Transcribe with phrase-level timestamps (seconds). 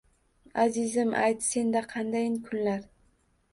[0.63, 2.83] Azizim, ayt, Senda qandayin kunlar?